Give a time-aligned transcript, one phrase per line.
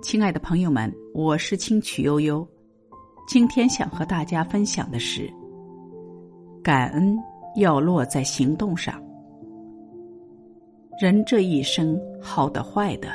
[0.00, 2.46] 亲爱的朋友们，我是清曲悠悠。
[3.26, 5.28] 今天想和大家分享的是，
[6.62, 7.18] 感恩
[7.56, 9.02] 要落在行动上。
[11.00, 13.08] 人这一生，好的坏的，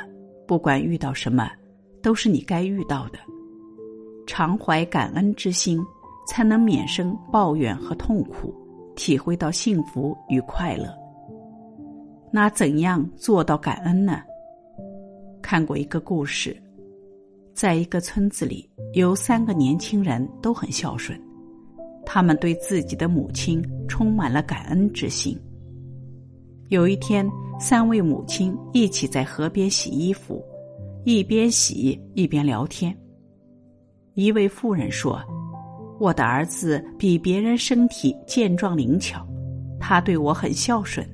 [0.46, 1.50] 不管遇到什么，
[2.02, 3.18] 都是你该遇到的。
[4.26, 5.82] 常怀感恩之心，
[6.26, 8.54] 才能免生抱怨和痛苦，
[8.94, 10.94] 体会到幸福与快乐。
[12.30, 14.20] 那怎样做到感恩呢？
[15.40, 16.54] 看过一个故事。
[17.54, 21.18] 在一个村子里，有三个年轻人都很孝顺，
[22.04, 25.38] 他们对自己的母亲充满了感恩之心。
[26.68, 27.24] 有一天，
[27.60, 30.44] 三位母亲一起在河边洗衣服，
[31.04, 32.94] 一边洗一边聊天。
[34.14, 35.22] 一位妇人说
[36.00, 39.24] ：“我的儿子比别人身体健壮灵巧，
[39.78, 41.08] 他对我很孝顺。”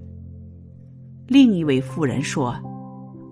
[1.28, 2.56] 另一位妇人说：“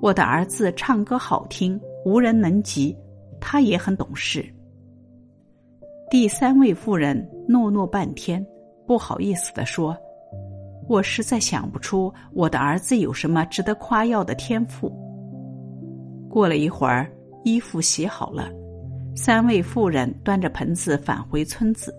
[0.03, 2.97] 我的儿子唱歌好听。”无人能及，
[3.39, 4.43] 他也很懂事。
[6.11, 8.43] 第三位妇人诺诺半天，
[8.87, 9.95] 不好意思的说
[10.89, 14.91] ：“我实在想不出我的儿子有什么值得夸耀的天赋。”
[16.31, 17.13] 过了一会儿，
[17.45, 18.49] 衣服洗好了，
[19.15, 21.95] 三位妇人端着盆子返回村子。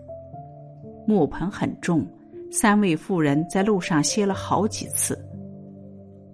[1.05, 2.03] 木盆很重，
[2.51, 5.16] 三位妇人在路上歇了好几次。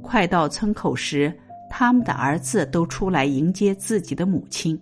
[0.02, 1.38] 快到村口时。
[1.78, 4.80] 他们的儿子都出来迎接自己的母亲。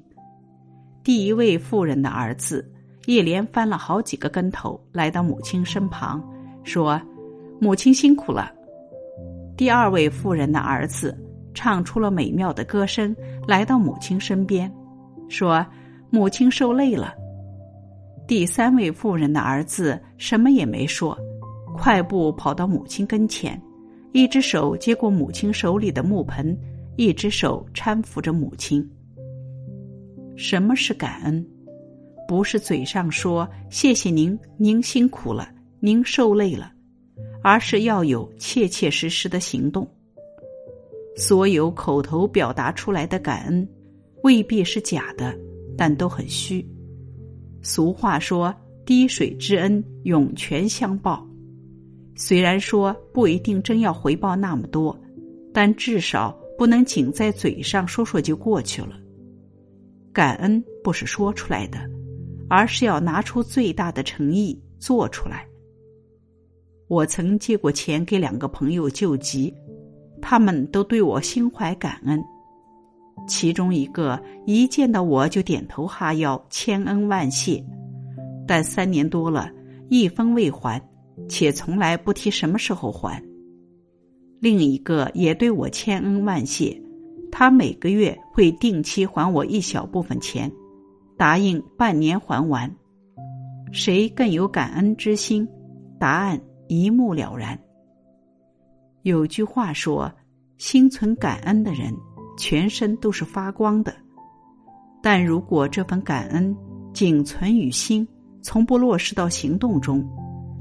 [1.04, 2.72] 第一位妇人的儿子
[3.08, 6.24] 一连翻了好几个跟头，来到母亲身旁，
[6.64, 7.02] 说
[7.60, 8.52] ：“母亲辛苦了。”
[9.58, 11.18] 第二位妇人的儿子
[11.56, 13.16] 唱出了美妙的歌声，
[13.48, 14.72] 来到母亲身边，
[15.28, 15.66] 说
[16.12, 17.12] ：“母亲受累了。”
[18.28, 21.18] 第三位妇人的儿子什么也没说，
[21.76, 23.60] 快步跑到母亲跟前，
[24.12, 26.56] 一只手接过母亲手里的木盆。
[26.96, 28.88] 一只手搀扶着母亲。
[30.36, 31.46] 什么是感恩？
[32.28, 36.72] 不是嘴上说谢谢您，您辛苦了，您受累了，
[37.44, 39.88] 而是要有切切实实的行动。
[41.16, 43.68] 所有口头表达出来的感恩，
[44.24, 45.38] 未必是假的，
[45.78, 46.66] 但都很虚。
[47.62, 48.54] 俗话说
[48.86, 51.28] “滴水之恩，涌泉相报”，
[52.16, 55.00] 虽然说不一定真要回报那么多，
[55.54, 56.36] 但至少。
[56.58, 59.00] 不能仅在嘴上说说就过去了。
[60.12, 61.80] 感恩不是说出来的，
[62.48, 65.48] 而是要拿出最大的诚意做出来。
[66.88, 69.52] 我曾借过钱给两个朋友救急，
[70.22, 72.24] 他们都对我心怀感恩。
[73.28, 77.64] 其中一个一见到我就点头哈腰，千恩万谢，
[78.48, 79.50] 但三年多了，
[79.90, 80.80] 一分未还，
[81.28, 83.24] 且从来不提什么时候还。
[84.44, 86.78] 另一个也对我千恩万谢，
[87.32, 90.52] 他每个月会定期还我一小部分钱，
[91.18, 92.70] 答应半年还完。
[93.72, 95.48] 谁更有感恩之心？
[95.98, 96.38] 答案
[96.68, 97.58] 一目了然。
[99.04, 100.12] 有句话说
[100.60, 101.94] ：“心存感恩的人，
[102.38, 103.96] 全身都是发光的。”
[105.02, 106.54] 但如果这份感恩
[106.94, 108.06] 仅存于心，
[108.42, 110.06] 从不落实到行动中，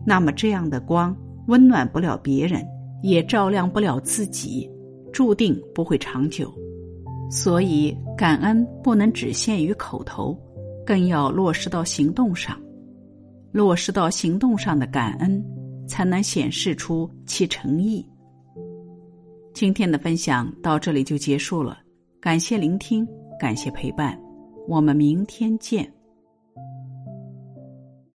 [0.07, 1.17] 那么这样的光
[1.49, 2.65] 温暖不了别人。
[3.03, 4.71] 也照亮不了自己，
[5.13, 6.53] 注定不会长久。
[7.31, 10.39] 所以，感恩不能只限于口头，
[10.85, 12.59] 更要落实到行动上。
[13.51, 15.45] 落实到行动上的感恩，
[15.87, 18.07] 才能显示出其诚意。
[19.53, 21.79] 今天的分享到这里就结束了，
[22.21, 23.07] 感谢聆听，
[23.39, 24.19] 感谢陪伴，
[24.69, 25.91] 我们明天见。